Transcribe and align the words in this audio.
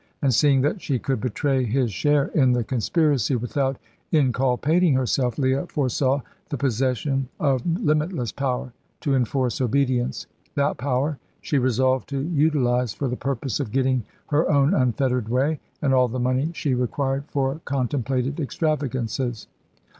And, 0.23 0.33
seeing 0.33 0.61
that 0.61 0.81
she 0.81 0.97
could 0.97 1.21
betray 1.21 1.63
his 1.63 1.91
share 1.93 2.25
in 2.33 2.53
the 2.53 2.63
conspiracy 2.63 3.35
without 3.35 3.77
inculpating 4.11 4.95
herself, 4.95 5.37
Leah 5.37 5.67
foresaw 5.67 6.21
the 6.49 6.57
possession 6.57 7.29
of 7.39 7.61
limitless 7.67 8.31
power 8.31 8.73
to 9.01 9.13
enforce 9.13 9.61
obedience. 9.61 10.25
That 10.55 10.77
power 10.79 11.19
she 11.39 11.59
resolved 11.59 12.09
to 12.09 12.19
utilise 12.19 12.93
for 12.95 13.07
the 13.07 13.15
purpose 13.15 13.59
of 13.59 13.71
getting 13.71 14.01
her 14.29 14.49
own 14.51 14.73
unfettered 14.73 15.29
way, 15.29 15.59
and 15.83 15.93
all 15.93 16.07
the 16.07 16.17
money 16.19 16.49
she 16.55 16.73
required 16.73 17.25
for 17.27 17.61
contemplated 17.65 18.39
extravagances. 18.39 19.45